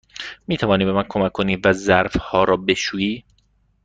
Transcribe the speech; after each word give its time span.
می 0.47 0.57
توانی 0.57 0.85
به 0.85 0.91
من 0.91 1.05
کمک 1.09 1.31
کنی 1.31 1.55
و 1.55 1.73
ظرف 1.73 2.17
ها 2.17 2.43
را 2.43 2.57
بشویی؟ 2.57 3.25